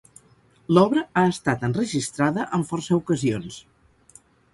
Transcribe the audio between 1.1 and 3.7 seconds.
ha estat enregistrada en força ocasions.